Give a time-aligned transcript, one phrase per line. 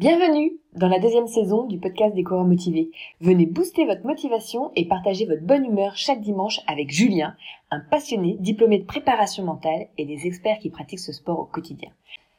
[0.00, 2.90] Bienvenue dans la deuxième saison du podcast des coureurs motivés.
[3.20, 7.36] Venez booster votre motivation et partager votre bonne humeur chaque dimanche avec Julien,
[7.70, 11.90] un passionné diplômé de préparation mentale et des experts qui pratiquent ce sport au quotidien.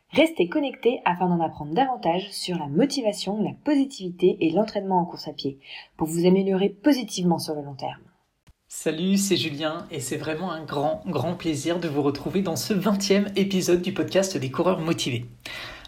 [0.09, 5.27] Restez connectés afin d'en apprendre davantage sur la motivation, la positivité et l'entraînement en course
[5.27, 5.59] à pied
[5.97, 8.01] pour vous améliorer positivement sur le long terme.
[8.69, 12.73] Salut, c'est Julien et c'est vraiment un grand, grand plaisir de vous retrouver dans ce
[12.73, 15.25] 20e épisode du podcast des coureurs motivés.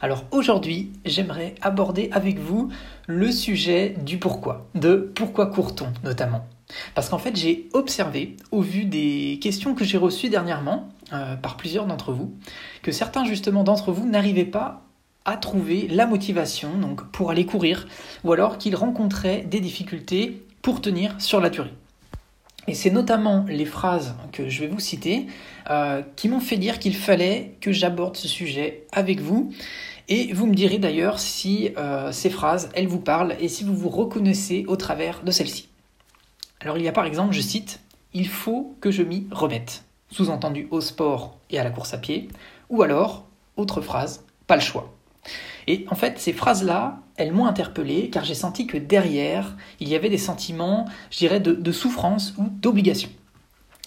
[0.03, 2.67] Alors aujourd'hui, j'aimerais aborder avec vous
[3.07, 6.45] le sujet du pourquoi, de pourquoi court-on notamment.
[6.93, 11.55] Parce qu'en fait, j'ai observé, au vu des questions que j'ai reçues dernièrement euh, par
[11.55, 12.33] plusieurs d'entre vous,
[12.81, 14.81] que certains justement d'entre vous n'arrivaient pas
[15.23, 16.71] à trouver la motivation
[17.13, 17.87] pour aller courir,
[18.25, 21.71] ou alors qu'ils rencontraient des difficultés pour tenir sur la durée.
[22.67, 25.27] Et c'est notamment les phrases que je vais vous citer
[25.69, 29.53] euh, qui m'ont fait dire qu'il fallait que j'aborde ce sujet avec vous.
[30.09, 33.75] Et vous me direz d'ailleurs si euh, ces phrases, elles vous parlent et si vous
[33.75, 35.69] vous reconnaissez au travers de celles-ci.
[36.59, 37.79] Alors il y a par exemple, je cite,
[38.13, 42.27] Il faut que je m'y remette, sous-entendu au sport et à la course à pied,
[42.69, 43.25] ou alors,
[43.57, 44.93] autre phrase, pas le choix.
[45.67, 49.95] Et en fait, ces phrases-là, elles m'ont interpellé car j'ai senti que derrière, il y
[49.95, 53.09] avait des sentiments, je dirais, de, souffrance ou d'obligation.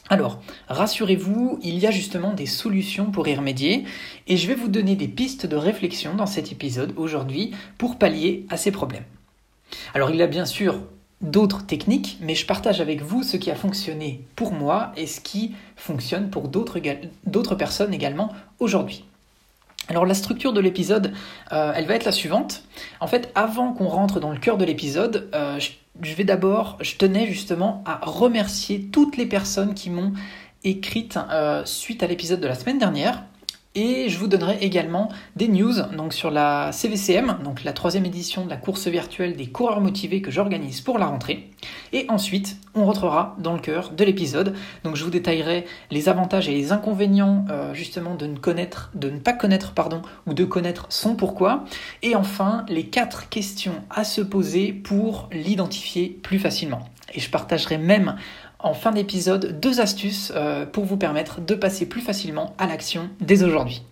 [0.08, 3.84] Alors, rassurez-vous, il y a justement des solutions pour y remédier
[4.28, 8.46] et je vais vous donner des pistes de réflexion dans cet épisode aujourd'hui pour pallier
[8.48, 9.04] à ces problèmes.
[9.94, 10.78] Alors, il y a bien sûr
[11.22, 15.20] d'autres techniques, mais je partage avec vous ce qui a fonctionné pour moi et ce
[15.20, 19.04] qui fonctionne pour d'autres personnes également aujourd'hui.
[19.88, 21.12] Alors la structure de l'épisode,
[21.52, 22.64] euh, elle va être la suivante.
[23.00, 26.96] En fait, avant qu'on rentre dans le cœur de l'épisode, euh, je, vais d'abord, je
[26.96, 30.12] tenais justement à remercier toutes les personnes qui m'ont
[30.64, 33.22] écrite euh, suite à l'épisode de la semaine dernière.
[33.78, 38.46] Et je vous donnerai également des news donc sur la CVCM, donc la troisième édition
[38.46, 41.50] de la course virtuelle des coureurs motivés que j'organise pour la rentrée.
[41.92, 44.54] Et ensuite, on rentrera dans le cœur de l'épisode.
[44.82, 49.10] Donc je vous détaillerai les avantages et les inconvénients euh, justement de ne connaître, de
[49.10, 51.66] ne pas connaître pardon, ou de connaître son pourquoi.
[52.00, 56.88] Et enfin, les quatre questions à se poser pour l'identifier plus facilement.
[57.14, 58.16] Et je partagerai même
[58.58, 63.10] en fin d'épisode deux astuces euh, pour vous permettre de passer plus facilement à l'action
[63.20, 63.82] dès aujourd'hui.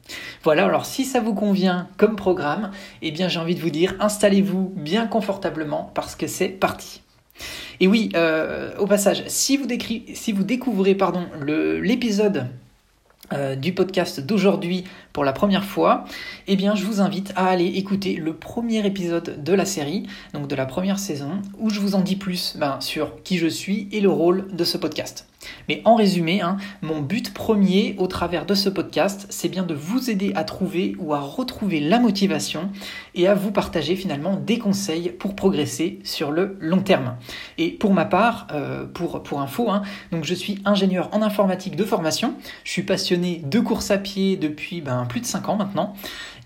[0.43, 2.71] Voilà, alors si ça vous convient comme programme,
[3.03, 7.03] eh bien j'ai envie de vous dire installez-vous bien confortablement parce que c'est parti.
[7.81, 9.67] Et oui, euh, au passage, si vous,
[10.15, 10.97] si vous découvrez
[11.81, 12.47] l'épisode
[13.33, 16.05] euh, du podcast d'aujourd'hui pour la première fois,
[16.47, 20.47] eh bien je vous invite à aller écouter le premier épisode de la série, donc
[20.47, 23.89] de la première saison, où je vous en dis plus ben, sur qui je suis
[23.93, 25.27] et le rôle de ce podcast.
[25.69, 29.75] Mais en résumé, hein, mon but premier au travers de ce podcast, c'est bien de
[29.75, 32.71] vous aider à trouver ou à retrouver la motivation
[33.15, 37.16] et à vous partager finalement des conseils pour progresser sur le long terme.
[37.59, 41.77] Et pour ma part, euh, pour, pour info, hein, donc je suis ingénieur en informatique
[41.77, 42.34] de formation,
[42.65, 45.94] je suis passionné de course à pied depuis ben, plus de 5 ans maintenant.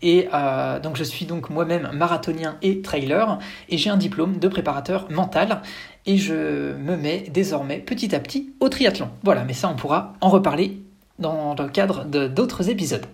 [0.02, 3.38] Et euh, donc je suis donc moi-même marathonien et trailer
[3.68, 5.62] et j'ai un diplôme de préparateur mental
[6.08, 9.10] et je me mets désormais petit à petit au triathlon.
[9.22, 10.82] Voilà, mais ça on pourra en reparler
[11.18, 13.06] dans le cadre d'autres épisodes.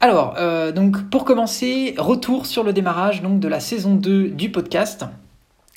[0.00, 4.50] Alors, euh, donc pour commencer, retour sur le démarrage donc, de la saison 2 du
[4.52, 5.06] podcast.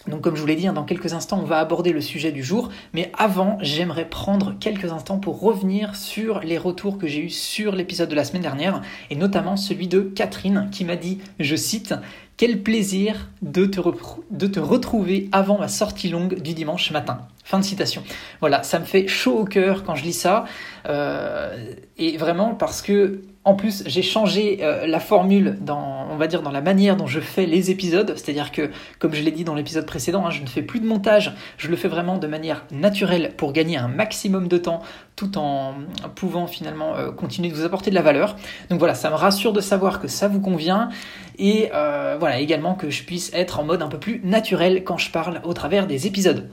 [0.07, 2.31] Donc comme je vous l'ai dit, hein, dans quelques instants, on va aborder le sujet
[2.31, 2.69] du jour.
[2.93, 7.75] Mais avant, j'aimerais prendre quelques instants pour revenir sur les retours que j'ai eus sur
[7.75, 11.93] l'épisode de la semaine dernière, et notamment celui de Catherine qui m'a dit, je cite,
[12.37, 13.79] quel plaisir de te,
[14.59, 17.27] retrouver avant ma sortie longue du dimanche matin.
[17.51, 18.01] Fin de citation.
[18.39, 20.45] Voilà, ça me fait chaud au cœur quand je lis ça.
[20.87, 26.27] Euh, et vraiment parce que en plus, j'ai changé euh, la formule dans, on va
[26.27, 28.13] dire, dans la manière dont je fais les épisodes.
[28.15, 30.85] C'est-à-dire que, comme je l'ai dit dans l'épisode précédent, hein, je ne fais plus de
[30.85, 31.33] montage.
[31.57, 34.81] Je le fais vraiment de manière naturelle pour gagner un maximum de temps,
[35.17, 35.73] tout en
[36.15, 38.37] pouvant finalement euh, continuer de vous apporter de la valeur.
[38.69, 40.87] Donc voilà, ça me rassure de savoir que ça vous convient
[41.37, 45.11] et voilà également que je puisse être en mode un peu plus naturel quand je
[45.11, 46.47] parle au travers des épisodes.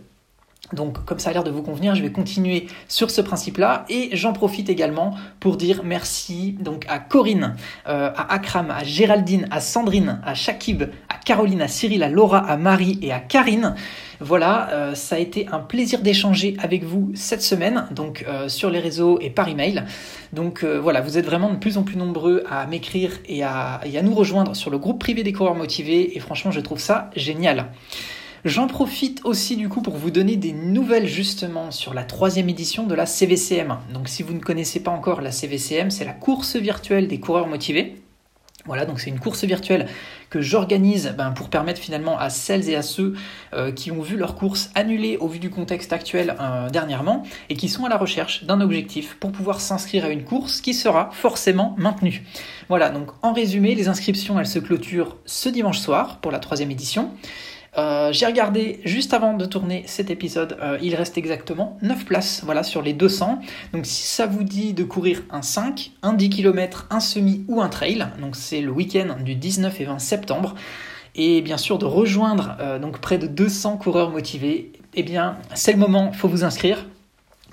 [0.72, 4.10] Donc comme ça a l'air de vous convenir, je vais continuer sur ce principe-là et
[4.12, 7.56] j'en profite également pour dire merci donc à Corinne,
[7.88, 12.38] euh, à Akram, à Géraldine, à Sandrine, à Shakib, à Caroline, à Cyril, à Laura,
[12.38, 13.75] à Marie et à Karine.
[14.20, 18.69] Voilà, euh, ça a été un plaisir d'échanger avec vous cette semaine, donc euh, sur
[18.69, 19.84] les réseaux et par email.
[20.34, 23.96] Donc voilà, vous êtes vraiment de plus en plus nombreux à m'écrire et à, et
[23.96, 27.08] à nous rejoindre sur le groupe privé des coureurs motivés et franchement je trouve ça
[27.16, 27.69] génial.
[28.44, 32.87] J'en profite aussi du coup pour vous donner des nouvelles justement sur la troisième édition
[32.87, 33.79] de la CVCM.
[33.93, 37.49] Donc si vous ne connaissez pas encore la CVCM, c'est la course virtuelle des coureurs
[37.49, 37.96] motivés.
[38.69, 39.87] Voilà, donc c'est une course virtuelle
[40.29, 43.14] que j'organise ben, pour permettre finalement à celles et à ceux
[43.55, 47.56] euh, qui ont vu leur course annulée au vu du contexte actuel euh, dernièrement et
[47.56, 51.08] qui sont à la recherche d'un objectif pour pouvoir s'inscrire à une course qui sera
[51.12, 52.25] forcément maintenue.
[52.69, 56.70] Voilà, donc en résumé, les inscriptions elles se clôturent ce dimanche soir pour la troisième
[56.70, 57.12] édition.
[57.76, 62.42] Euh, j'ai regardé juste avant de tourner cet épisode, euh, il reste exactement 9 places
[62.44, 63.40] voilà, sur les 200.
[63.72, 67.60] Donc si ça vous dit de courir un 5, un 10 km, un semi ou
[67.60, 70.54] un trail, donc c'est le week-end du 19 et 20 septembre,
[71.14, 75.72] et bien sûr de rejoindre euh, donc près de 200 coureurs motivés, eh bien c'est
[75.72, 76.86] le moment, il faut vous inscrire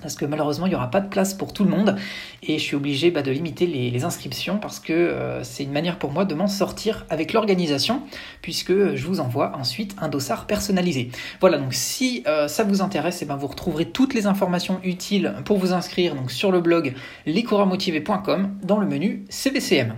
[0.06, 1.96] parce que malheureusement il n'y aura pas de place pour tout le monde
[2.44, 5.98] et je suis obligé bah, de limiter les, inscriptions parce que euh, c'est une manière
[5.98, 8.02] pour moi de m'en sortir avec l'organisation
[8.40, 11.10] puisque je vous envoie ensuite un dossard personnalisé.
[11.40, 14.78] Voilà donc si euh, ça vous intéresse, et eh ben, vous retrouverez toutes les informations
[14.84, 16.94] utiles pour vous inscrire donc sur le blog
[17.26, 19.96] lescoureursmotivés.com dans le menu CVCM.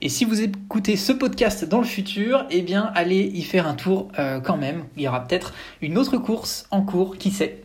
[0.00, 3.74] Et si vous écoutez ce podcast dans le futur, eh bien allez y faire un
[3.74, 4.84] tour euh, quand même.
[4.96, 7.62] Il y aura peut-être une autre course en cours, qui sait.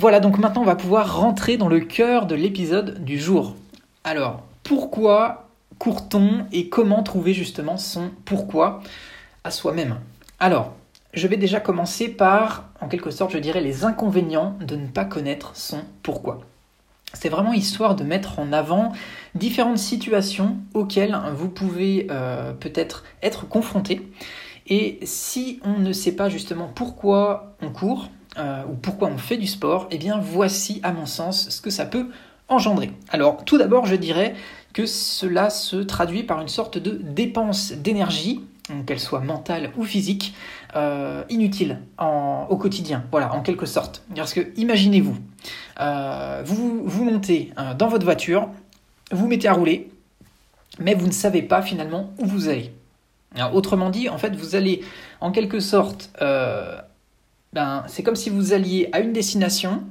[0.00, 3.54] Voilà, donc maintenant on va pouvoir rentrer dans le cœur de l'épisode du jour.
[4.02, 8.80] Alors, pourquoi court-on et comment trouver justement son pourquoi
[9.44, 9.98] à soi-même?
[10.38, 10.72] Alors,
[11.12, 15.04] je vais déjà commencer par, en quelque sorte, je dirais, les inconvénients de ne pas
[15.04, 16.40] connaître son pourquoi.
[17.12, 18.94] C'est vraiment histoire de mettre en avant
[19.34, 24.10] différentes situations auxquelles vous pouvez euh, peut-être être confronté.
[24.66, 29.36] Et si on ne sait pas justement pourquoi on court, euh, ou pourquoi on fait
[29.36, 32.06] du sport, eh bien voici à mon sens ce que ça peut
[32.48, 32.92] engendrer.
[33.10, 34.34] Alors tout d'abord je dirais
[34.72, 38.40] que cela se traduit par une sorte de dépense d'énergie,
[38.86, 40.32] qu'elle soit mentale ou physique,
[40.76, 44.04] euh, inutile au quotidien, voilà, en quelque sorte.
[44.14, 45.16] Parce que imaginez-vous,
[45.80, 48.48] euh, vous, vous montez dans votre voiture,
[49.10, 49.90] vous mettez à rouler,
[50.78, 52.72] mais vous ne savez pas finalement où vous allez.
[53.52, 54.84] autrement dit, en fait, vous allez
[55.20, 56.10] en quelque sorte
[57.52, 59.82] ben, c'est comme si vous alliez à une destination,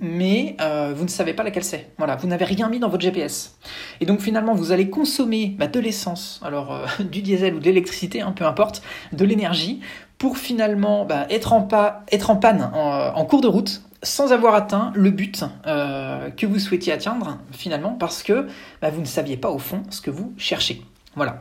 [0.00, 1.90] mais euh, vous ne savez pas laquelle c'est.
[1.98, 3.58] Voilà, vous n'avez rien mis dans votre GPS.
[4.00, 7.64] Et donc finalement, vous allez consommer bah, de l'essence, alors euh, du diesel ou de
[7.64, 9.80] l'électricité, hein, peu importe, de l'énergie,
[10.18, 11.68] pour finalement bah, être, en
[12.10, 16.58] être, en panne en, cours de route sans avoir atteint le but euh, que vous
[16.58, 18.46] souhaitiez atteindre finalement parce que
[18.80, 20.82] bah, vous ne saviez pas au fond ce que vous cherchez.
[21.16, 21.40] Voilà.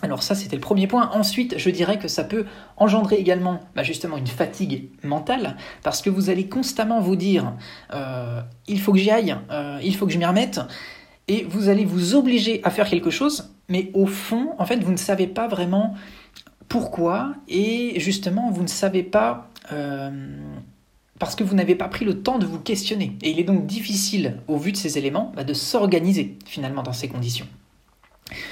[0.00, 1.10] Alors ça, c'était le premier point.
[1.12, 2.46] Ensuite, je dirais que ça peut
[2.76, 7.52] engendrer également bah, justement une fatigue mentale, parce que vous allez constamment vous dire,
[7.92, 10.60] euh, il faut que j'y aille, euh, il faut que je m'y remette,
[11.26, 14.92] et vous allez vous obliger à faire quelque chose, mais au fond, en fait, vous
[14.92, 15.94] ne savez pas vraiment
[16.68, 19.48] pourquoi, et justement, vous ne savez pas...
[19.72, 20.10] Euh,
[21.18, 23.16] parce que vous n'avez pas pris le temps de vous questionner.
[23.22, 26.92] Et il est donc difficile, au vu de ces éléments, bah, de s'organiser finalement dans
[26.92, 27.46] ces conditions.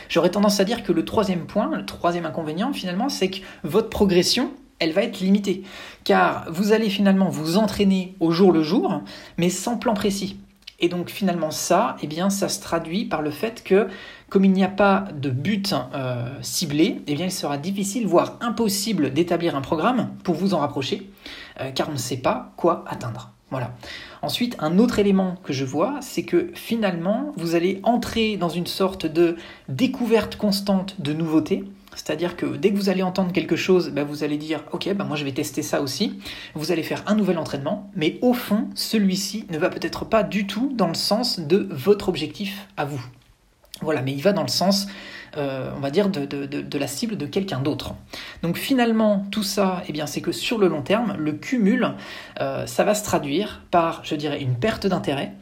[0.08, 3.90] J'aurais tendance à dire que le troisième point, le troisième inconvénient finalement, c'est que votre
[3.90, 5.62] progression, elle va être limitée.
[6.04, 9.02] Car vous allez finalement vous entraîner au jour le jour,
[9.38, 10.38] mais sans plan précis.
[10.78, 13.88] Et donc finalement ça, eh bien, ça se traduit par le fait que
[14.28, 18.36] comme il n'y a pas de but euh, ciblé, eh bien, il sera difficile, voire
[18.40, 21.10] impossible d'établir un programme pour vous en rapprocher,
[21.60, 23.35] euh, car on ne sait pas quoi atteindre.
[23.50, 23.74] Voilà.
[24.22, 28.66] Ensuite, un autre élément que je vois, c'est que finalement, vous allez entrer dans une
[28.66, 29.36] sorte de
[29.68, 31.64] découverte constante de nouveautés.
[31.94, 35.04] C'est-à-dire que dès que vous allez entendre quelque chose, bah, vous allez dire Ok, bah,
[35.04, 36.18] moi je vais tester ça aussi.
[36.54, 40.46] Vous allez faire un nouvel entraînement, mais au fond, celui-ci ne va peut-être pas du
[40.46, 43.02] tout dans le sens de votre objectif à vous.
[43.80, 44.86] Voilà, mais il va dans le sens
[45.36, 47.94] euh, on va dire, de, la cible de quelqu'un d'autre.
[48.42, 51.92] Donc finalement, tout ça, eh bien, c'est que sur le long terme, le cumul,
[52.40, 55.32] euh, ça va se traduire par, je dirais, une perte d'intérêt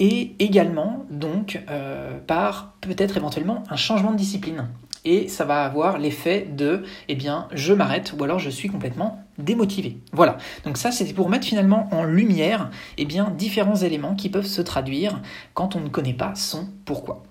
[0.00, 4.68] et également, donc, euh, par peut-être éventuellement un changement de discipline.
[5.04, 9.22] Et ça va avoir l'effet de, eh bien, je m'arrête ou alors je suis complètement
[9.38, 9.98] démotivé.
[10.12, 10.38] Voilà.
[10.64, 14.60] Donc ça, c'était pour mettre finalement en lumière, eh bien, différents éléments qui peuvent se
[14.60, 15.20] traduire
[15.54, 17.22] quand on ne connaît pas son pourquoi.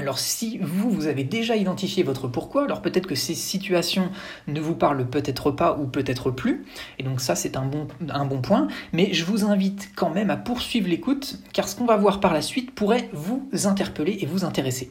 [0.00, 4.10] Alors si vous, vous avez déjà identifié votre pourquoi, alors peut-être que ces situations
[4.46, 6.64] ne vous parlent peut-être pas ou peut-être plus,
[7.00, 10.88] et donc ça c'est un bon, point, mais je vous invite quand même à poursuivre
[10.88, 14.88] l'écoute, car ce qu'on va voir par la suite pourrait vous interpeller et vous intéresser.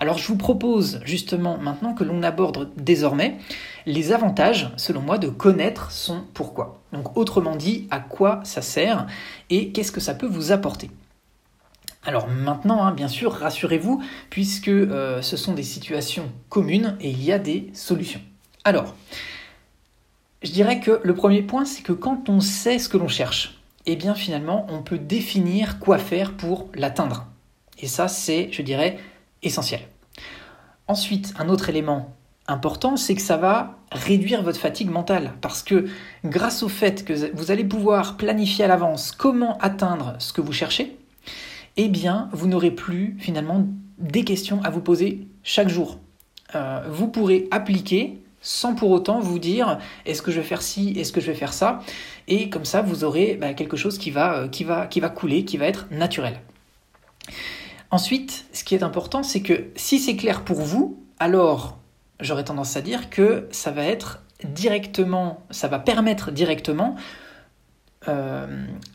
[0.00, 3.38] Alors je vous propose justement maintenant que l'on aborde désormais
[3.86, 6.82] les avantages, selon moi, de connaître son pourquoi.
[6.92, 9.06] Donc autrement dit, à quoi ça sert
[9.50, 10.90] et qu'est-ce que ça peut vous apporter.
[12.04, 17.22] Alors maintenant, hein, bien sûr, rassurez-vous, puisque euh, ce sont des situations communes et il
[17.22, 18.20] y a des solutions.
[18.64, 18.94] Alors,
[20.42, 23.60] je dirais que le premier point, c'est que quand on sait ce que l'on cherche,
[23.86, 27.26] eh bien finalement, on peut définir quoi faire pour l'atteindre.
[27.78, 28.98] Et ça, c'est, je dirais,
[29.42, 29.80] essentiel.
[30.86, 32.14] Ensuite, un autre élément
[32.46, 35.34] important, c'est que ça va réduire votre fatigue mentale.
[35.40, 35.86] Parce que
[36.24, 40.52] grâce au fait que vous allez pouvoir planifier à l'avance comment atteindre ce que vous
[40.52, 40.96] cherchez,
[41.78, 43.66] eh bien, vous n'aurez plus finalement
[43.98, 45.98] des questions à vous poser chaque jour.
[46.54, 50.92] Euh, vous pourrez appliquer sans pour autant vous dire est-ce que je vais faire ci,
[50.96, 51.80] est-ce que je vais faire ça,
[52.26, 55.08] et comme ça vous aurez bah, quelque chose qui va, euh, qui, va, qui va
[55.08, 56.40] couler, qui va être naturel.
[57.90, 61.78] Ensuite, ce qui est important, c'est que si c'est clair pour vous, alors
[62.20, 66.96] j'aurais tendance à dire que ça va être directement, ça va permettre directement
[68.08, 68.46] euh,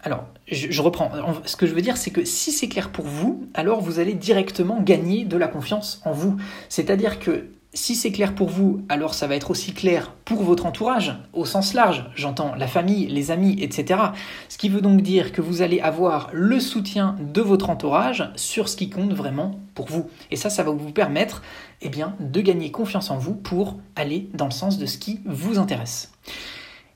[0.01, 1.12] alors, je, reprends.
[1.46, 4.13] Ce que je veux dire, c'est que si c'est clair pour vous, alors vous allez
[4.13, 6.38] directement gagner de la confiance en vous.
[6.70, 10.67] C'est-à-dire que si c'est clair pour vous, alors ça va être aussi clair pour votre
[10.67, 14.00] entourage, au sens large, j'entends la famille, les amis, etc.
[14.48, 18.70] Ce qui veut donc dire que vous allez avoir le soutien de votre entourage sur
[18.70, 20.08] ce qui compte vraiment pour vous.
[20.29, 21.41] Et ça, ça va vous permettre
[21.82, 25.22] eh bien, de gagner confiance en vous pour aller dans le sens de ce qui
[25.25, 26.12] vous intéresse.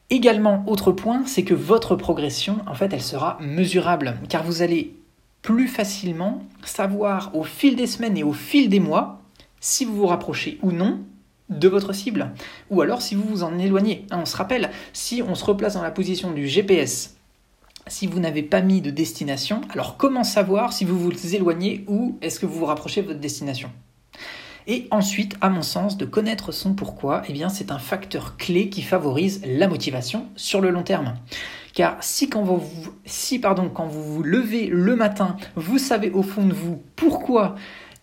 [0.09, 4.95] Également, autre point, c'est que votre progression, en fait, elle sera mesurable, car vous allez
[5.41, 9.21] plus facilement savoir au fil des semaines et au fil des mois
[9.59, 10.99] si vous vous rapprochez ou non
[11.49, 12.31] de votre cible,
[12.69, 14.05] ou alors si vous vous en éloignez.
[14.11, 17.15] Hein, on se rappelle, si on se replace dans la position du GPS,
[17.87, 22.17] si vous n'avez pas mis de destination, alors comment savoir si vous vous éloignez ou
[22.21, 23.71] est-ce que vous vous rapprochez de votre destination?
[24.67, 28.69] Et ensuite, à mon sens, de connaître son pourquoi, eh bien, c'est un facteur clé
[28.69, 31.15] qui favorise la motivation sur le long terme.
[31.73, 37.55] Car si quand vous, vous levez le matin, vous savez au fond de vous pourquoi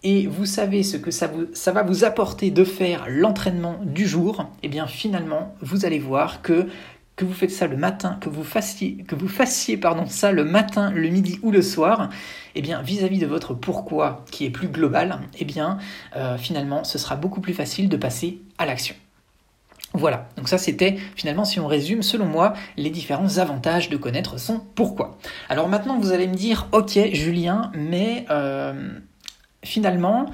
[0.05, 4.07] et vous savez ce que ça, vous, ça va vous apporter de faire l'entraînement du
[4.07, 6.69] jour, eh bien finalement, vous allez voir que
[7.17, 10.45] que vous faites ça le matin, que vous fassiez, que vous fassiez pardon, ça le
[10.45, 12.11] matin, le midi ou le soir,
[12.55, 15.79] eh bien vis-à-vis de votre pourquoi qui est plus global, eh bien
[16.17, 18.95] euh, finalement ce sera beaucoup plus facile de passer à l'action.
[19.97, 24.41] Voilà, donc ça c'était finalement si on résume selon moi les différents avantages de connaître
[24.41, 25.17] son pourquoi.
[25.49, 28.99] Alors maintenant vous allez me dire ok Julien mais euh,
[29.65, 30.27] finalement,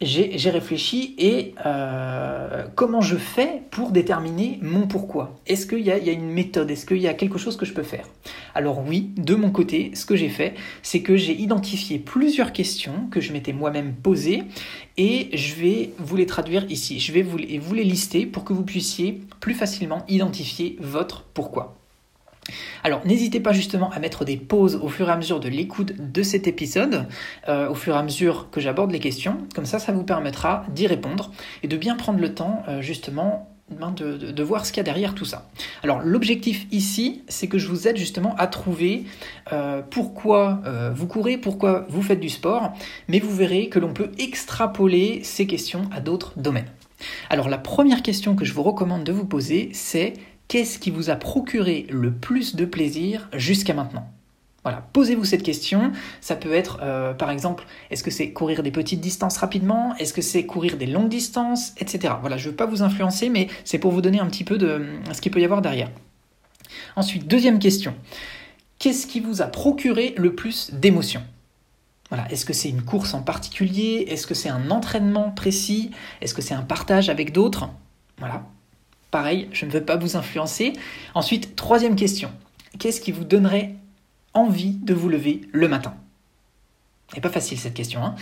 [0.00, 5.38] j'ai réfléchi et euh, comment je fais pour déterminer mon pourquoi?
[5.46, 6.70] Est-ce qu'il y, y, a une méthode?
[6.70, 8.06] Est-ce qu'il y a quelque chose que je peux faire?
[8.54, 13.08] Alors oui, de mon côté, ce que j'ai fait, c'est que j'ai identifié plusieurs questions
[13.10, 14.44] que je m'étais moi-même posées
[14.96, 16.98] et je vais vous les traduire ici.
[16.98, 21.79] Je vais vous les lister pour que vous puissiez plus facilement identifier votre pourquoi.
[22.82, 25.92] Alors n'hésitez pas justement à mettre des pauses au fur et à mesure de l'écoute
[25.98, 27.06] de cet épisode,
[27.48, 30.64] euh, au fur et à mesure que j'aborde les questions, comme ça ça vous permettra
[30.70, 31.30] d'y répondre
[31.62, 34.84] et de bien prendre le temps euh, justement ben, de, voir ce qu'il y a
[34.84, 35.48] derrière tout ça.
[35.84, 39.04] Alors l'objectif ici, c'est que je vous aide justement à trouver
[39.52, 40.60] euh, pourquoi
[40.92, 42.72] vous courez, pourquoi vous faites du sport,
[43.06, 46.66] mais vous verrez que l'on peut extrapoler ces questions à d'autres domaines.
[47.28, 50.14] Alors la première question que je vous recommande de vous poser, c'est
[50.50, 54.10] qu'est-ce qui vous a procuré le plus de plaisir jusqu'à maintenant?
[54.64, 55.92] Voilà, posez-vous cette question.
[56.20, 59.94] Ça peut être, euh, par exemple, est-ce que c'est courir des petites distances rapidement?
[59.98, 61.72] Est-ce que c'est courir des longues distances?
[61.78, 62.12] Etc.
[62.20, 64.58] Voilà, je ne veux pas vous influencer, mais c'est pour vous donner un petit peu
[64.58, 65.88] de ce qu'il peut y avoir derrière.
[66.96, 67.94] Ensuite, deuxième question.
[68.80, 71.22] Qu'est-ce qui vous a procuré le plus d'émotions?
[72.08, 72.28] Voilà.
[72.32, 74.06] Est-ce que c'est une course en particulier?
[74.08, 75.92] Est-ce que c'est un entraînement précis?
[76.20, 77.68] Est-ce que c'est un partage avec d'autres?
[78.18, 78.42] Voilà.
[79.10, 80.72] Pareil, je ne veux pas vous influencer.
[81.14, 82.30] Ensuite, troisième question.
[82.78, 83.74] Qu'est-ce qui vous donnerait
[84.34, 85.94] envie de vous lever le matin?
[87.12, 88.04] C'est pas facile cette question.
[88.04, 88.14] Hein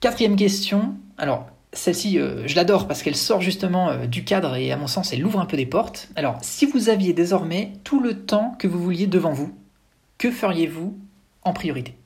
[0.00, 0.94] Quatrième question.
[1.18, 4.88] Alors, celle-ci, euh, je l'adore parce qu'elle sort justement euh, du cadre et à mon
[4.88, 6.08] sens, elle ouvre un peu des portes.
[6.16, 9.54] Alors, si vous aviez désormais tout le temps que vous vouliez devant vous,
[10.18, 10.98] que feriez-vous
[11.42, 11.99] en priorité?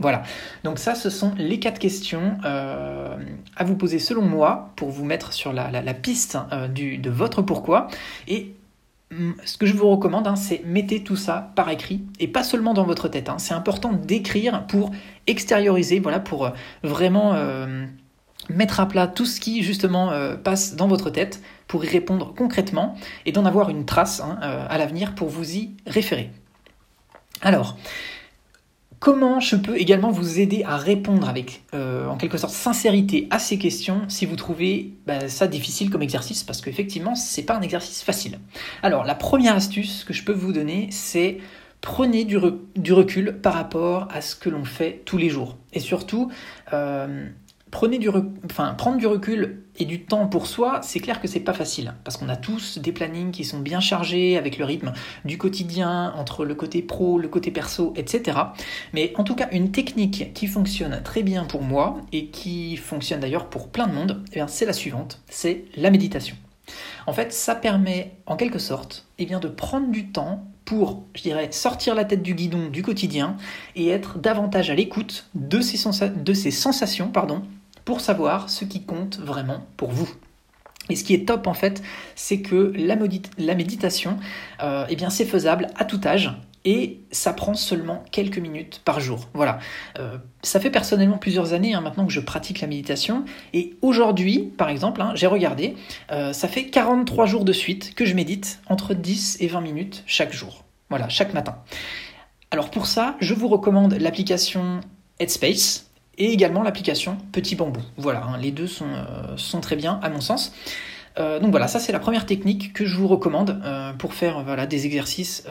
[0.00, 0.22] Voilà,
[0.62, 3.16] donc ça ce sont les quatre questions euh,
[3.56, 7.88] à vous poser selon moi pour vous mettre sur la, piste euh, de votre pourquoi.
[8.28, 8.54] Et
[9.10, 12.44] mm, ce que je vous recommande, hein, c'est mettez tout ça par écrit et pas
[12.44, 13.28] seulement dans votre tête.
[13.28, 13.38] Hein.
[13.38, 14.92] C'est important d'écrire pour
[15.26, 16.50] extérioriser, voilà, pour euh,
[16.84, 17.36] vraiment
[18.48, 20.12] mettre à plat tout ce qui justement
[20.42, 22.94] passe dans votre tête pour y répondre concrètement
[23.26, 26.30] et d'en avoir une trace hein, à l'avenir pour vous y référer.
[27.42, 27.76] Alors,
[29.00, 33.38] Comment je peux également vous aider à répondre avec, euh, en quelque sorte, sincérité à
[33.38, 36.42] ces questions si vous trouvez bah, ça difficile comme exercice?
[36.42, 38.40] Parce qu'effectivement, c'est pas un exercice facile.
[38.82, 41.38] Alors, la première astuce que je peux vous donner, c'est
[41.80, 42.36] prenez du,
[42.92, 45.56] recul par rapport à ce que l'on fait tous les jours.
[45.72, 46.30] Et surtout,
[46.72, 47.28] euh,
[47.70, 52.16] prendre du recul et du temps pour soi, c'est clair que c'est pas facile parce
[52.16, 54.92] qu'on a tous des plannings qui sont bien chargés avec le rythme
[55.24, 58.38] du quotidien entre le côté pro, le côté perso, etc.
[58.92, 63.20] Mais en tout cas, une technique qui fonctionne très bien pour moi et qui fonctionne
[63.20, 66.36] d'ailleurs pour plein de monde, eh c'est la suivante, c'est la méditation.
[67.06, 71.22] En fait, ça permet en quelque sorte eh bien, de prendre du temps pour, je
[71.22, 73.38] dirais, sortir la tête du guidon du quotidien
[73.74, 75.78] et être davantage à l'écoute de ces,
[76.10, 77.42] de ces sensations pardon,
[77.88, 80.10] pour savoir ce qui compte vraiment pour vous.
[80.90, 81.82] Et ce qui est top en fait,
[82.16, 82.98] c'est que la,
[83.38, 84.18] la méditation,
[84.62, 86.30] euh, eh bien c'est faisable à tout âge
[86.66, 89.30] et ça prend seulement quelques minutes par jour.
[89.32, 89.58] Voilà.
[89.98, 94.52] Euh, ça fait personnellement plusieurs années hein, maintenant que je pratique la méditation et aujourd'hui,
[94.58, 95.74] par exemple, hein, j'ai regardé,
[96.12, 100.02] euh, ça fait 43 jours de suite que je médite entre 10 et 20 minutes
[100.04, 100.62] chaque jour.
[100.90, 101.56] Voilà, chaque matin.
[102.50, 104.80] Alors pour ça, je vous recommande l'application
[105.20, 105.87] Headspace
[106.18, 107.80] et également l'application Petit Bambou.
[107.96, 110.52] Voilà, hein, les deux sont, euh, sont, très bien à mon sens.
[111.18, 114.42] Euh, donc voilà, ça c'est la première technique que je vous recommande euh, pour faire
[114.44, 115.44] voilà, des exercices,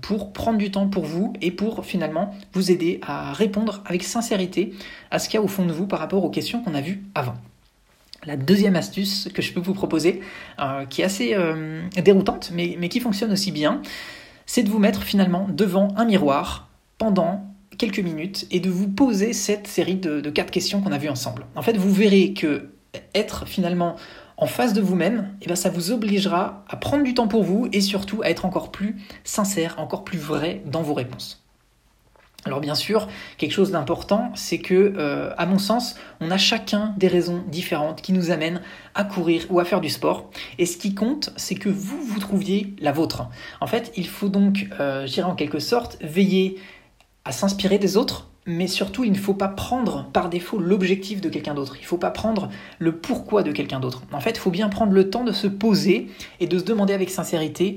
[0.00, 4.72] pour prendre du temps pour vous et pour finalement vous aider à répondre avec sincérité
[5.10, 6.80] à ce qu'il y a au fond de vous par rapport aux questions qu'on a
[6.80, 7.34] vues avant.
[8.24, 10.20] La deuxième astuce que je peux vous proposer,
[10.90, 11.36] qui est assez
[12.02, 13.82] déroutante mais, mais qui fonctionne aussi bien,
[14.46, 19.32] c'est de vous mettre finalement devant un miroir pendant quelques minutes et de vous poser
[19.32, 21.46] cette série de, quatre questions qu'on a vues ensemble.
[21.54, 22.70] En fait, vous verrez que
[23.14, 23.96] être finalement
[24.36, 27.68] en face de vous-même, eh ben, ça vous obligera à prendre du temps pour vous
[27.72, 31.42] et surtout à être encore plus sincère, encore plus vrai dans vos réponses.
[32.44, 33.06] Alors bien sûr,
[33.38, 38.02] quelque chose d'important, c'est que, euh, à mon sens, on a chacun des raisons différentes
[38.02, 38.62] qui nous amènent
[38.96, 40.28] à courir ou à faire du sport.
[40.58, 43.28] Et ce qui compte, c'est que vous, vous trouviez la vôtre.
[43.60, 46.58] En fait, il faut donc, euh, je dirais en quelque sorte, veiller
[47.24, 51.28] à s'inspirer des autres, mais surtout il ne faut pas prendre par défaut l'objectif de
[51.28, 51.76] quelqu'un d'autre.
[51.76, 52.48] Il ne faut pas prendre
[52.78, 54.02] le pourquoi de quelqu'un d'autre.
[54.12, 56.08] En fait, il faut bien prendre le temps de se poser
[56.40, 57.76] et de se demander avec sincérité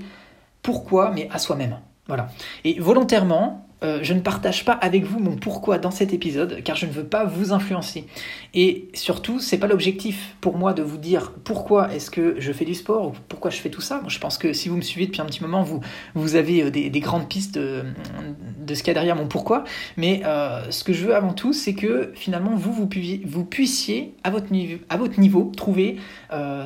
[0.62, 1.80] pourquoi, mais à soi-même.
[2.08, 2.30] Voilà.
[2.64, 6.76] Et volontairement, euh, je ne partage pas avec vous mon pourquoi dans cet épisode, car
[6.76, 8.06] je ne veux pas vous influencer.
[8.54, 12.66] Et surtout, c'est pas l'objectif pour moi de vous dire pourquoi est-ce que je fais
[12.66, 14.02] du sport ou pourquoi je fais tout ça.
[14.08, 15.82] je pense que si vous me suivez depuis un petit moment, vous,
[16.14, 17.84] vous avez euh, des, grandes pistes de,
[18.74, 19.66] ce qu'il y a derrière mon pourquoi.
[19.98, 22.88] Mais euh, ce que je veux avant tout, c'est que finalement, vous, vous,
[23.46, 24.52] puissiez, à votre
[25.20, 25.98] niveau, trouver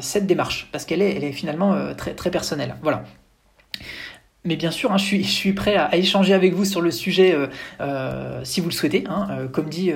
[0.02, 2.76] cette démarche, parce qu'elle est, est finalement très, très personnelle.
[2.82, 3.04] Voilà.
[4.46, 7.48] Mais bien sûr, hein, je, suis, prêt à, échanger avec vous sur le sujet euh,
[7.82, 9.04] euh, si vous le souhaitez.
[9.10, 9.28] Hein.
[9.32, 9.92] Euh, comme dit,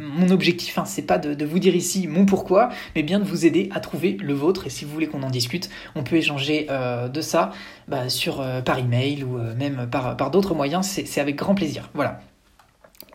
[0.00, 3.46] mon objectif, hein, c'est pas de, vous dire ici mon pourquoi, mais bien de vous
[3.46, 4.66] aider à trouver le vôtre.
[4.66, 6.66] Et si vous voulez qu'on en discute, on peut échanger
[7.12, 7.52] de ça
[7.86, 10.84] bah, sur, par email ou même par d'autres moyens.
[10.86, 11.90] C'est avec grand plaisir.
[11.94, 12.20] Voilà.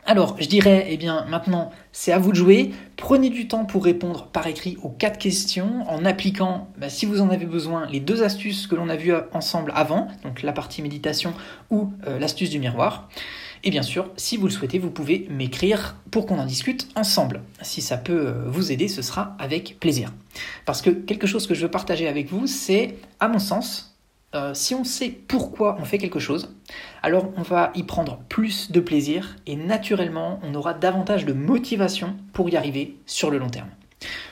[0.09, 2.71] Alors, je dirais, eh bien, maintenant, c'est à vous de jouer.
[2.95, 7.19] Prenez du temps pour répondre par écrit aux quatre questions en appliquant, bah, si vous
[7.19, 10.81] en avez besoin, les deux astuces que l'on a vues ensemble avant, donc la partie
[10.81, 11.33] méditation
[11.71, 13.09] ou euh, l'astuce du miroir.
[13.65, 17.41] Et bien sûr, si vous le souhaitez, vous pouvez m'écrire pour qu'on en discute ensemble.
[17.61, 20.13] Si ça peut euh, vous aider, ce sera avec plaisir.
[20.63, 23.96] Parce que quelque chose que je veux partager avec vous, c'est, à mon sens,
[24.37, 26.55] euh, si on sait pourquoi on fait quelque chose,
[27.01, 32.15] alors on va y prendre plus de plaisir et naturellement on aura davantage de motivation
[32.33, 33.69] pour y arriver sur le long terme.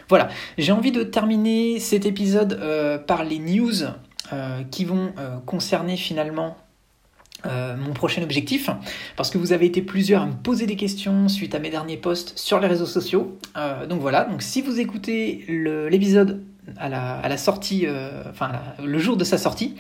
[0.08, 3.84] Voilà, j'ai envie de terminer cet épisode euh, par les news
[4.32, 5.14] euh, qui vont
[5.46, 6.58] concerner finalement
[7.44, 8.72] mon prochain objectif,
[9.16, 11.98] parce que vous avez été plusieurs à me poser des questions suite à mes derniers
[11.98, 13.38] posts sur les réseaux sociaux.
[13.88, 15.46] donc voilà, donc si vous écoutez
[15.92, 16.44] l'épisode
[16.78, 18.52] à la, sortie, euh, enfin
[18.84, 19.76] le jour de sa sortie,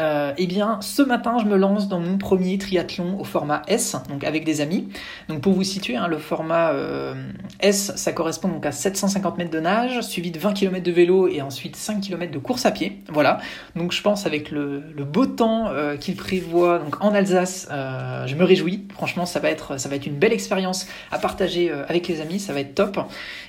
[0.00, 3.96] euh, eh bien ce matin je me lance dans mon premier triathlon au format S,
[4.08, 4.88] donc avec des amis.
[5.28, 7.14] Donc pour vous situer, hein, le format euh,
[7.60, 11.28] S, ça correspond donc à 750 mètres de nage, suivi de 20 km de vélo
[11.28, 13.02] et ensuite 5 km de course à pied.
[13.08, 13.38] Voilà.
[13.76, 15.70] Donc je pense avec le, beau temps
[16.00, 18.86] qu'il prévoit donc en Alsace, je me réjouis.
[18.92, 22.40] Franchement, ça va être ça va être une belle expérience à partager avec les amis,
[22.40, 22.98] ça va être top.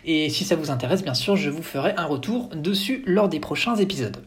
[0.03, 2.74] Et si ça vous intéresse, bien sûr, je vous ferai un retour de
[3.05, 4.17] lors des prochains épisodes.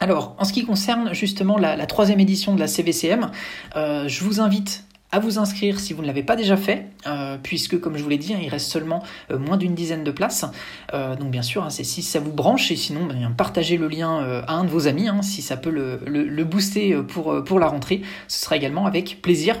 [0.00, 3.30] Alors, en ce qui concerne justement la, troisième édition de la CVCM,
[3.76, 7.36] euh, je vous invite à vous inscrire si vous ne l'avez pas déjà fait, euh,
[7.40, 10.10] puisque comme je vous l'ai dit, hein, il reste seulement euh, moins d'une dizaine de
[10.10, 10.44] places.
[10.92, 14.42] donc bien sûr, hein, c'est si ça vous branche, et sinon, ben, partagez le lien
[14.46, 18.42] à un de vos amis, hein, si ça peut le, booster pour la rentrée, ce
[18.42, 19.56] sera également avec plaisir.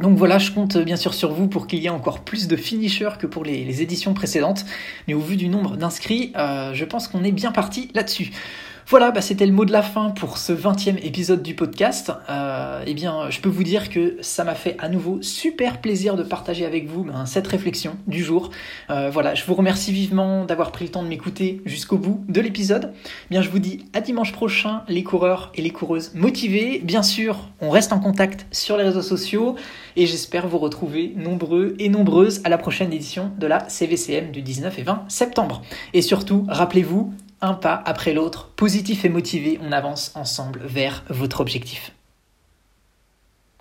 [0.00, 2.56] Donc voilà, je compte bien sûr sur vous pour qu'il y ait encore plus de
[2.56, 4.64] finishers que pour les, éditions précédentes.
[5.06, 8.30] Mais au vu du nombre d'inscrits, euh, je pense qu'on est bien parti là-dessus.
[8.88, 12.12] Voilà, bah, c'était le mot de la fin pour ce 20e épisode du podcast.
[12.28, 16.16] Euh, eh bien, je peux vous dire que ça m'a fait à nouveau super plaisir
[16.16, 18.50] de partager avec vous ben, cette réflexion du jour.
[18.90, 22.40] Euh, voilà, je vous remercie vivement d'avoir pris le temps de m'écouter jusqu'au bout de
[22.40, 22.92] l'épisode.
[22.94, 26.80] Eh bien, je vous dis à dimanche prochain, les coureurs et les coureuses motivés.
[26.82, 29.56] Bien sûr, on reste en contact sur les réseaux sociaux
[29.96, 34.42] et j'espère vous retrouver nombreux et nombreuses à la prochaine édition de la CVCM du
[34.42, 35.62] 19 et 20 septembre.
[35.94, 41.40] Et surtout, rappelez-vous, un pas après l'autre, positif et motivé, on avance ensemble vers votre
[41.40, 41.92] objectif.